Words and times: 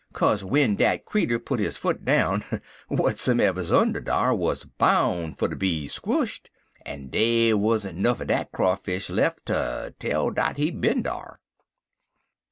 Co'se 0.13 0.41
w'en 0.41 0.75
dat 0.75 1.05
creetur 1.05 1.37
put 1.37 1.59
his 1.59 1.77
foot 1.77 2.03
down, 2.03 2.43
w'atsumever's 2.89 3.71
under 3.71 3.99
dar 4.01 4.33
wuz 4.33 4.65
boun' 4.79 5.35
fer 5.35 5.47
ter 5.47 5.53
be 5.55 5.87
squshed, 5.87 6.49
en 6.87 7.09
dey 7.09 7.53
wa'n't 7.53 7.97
nuff 7.97 8.19
er 8.19 8.25
dat 8.25 8.51
Crawfish 8.51 9.11
lef' 9.11 9.35
fer 9.35 9.41
ter 9.45 9.93
tell 9.99 10.31
dat 10.31 10.57
he'd 10.57 10.81
bin 10.81 11.03
dar. 11.03 11.39